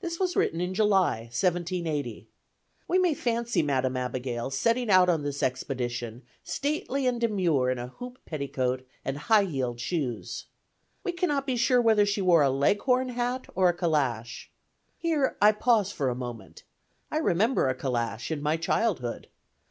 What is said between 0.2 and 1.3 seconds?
written in July,